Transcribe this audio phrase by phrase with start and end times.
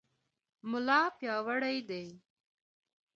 [0.69, 2.05] ملا پیاوړی دی.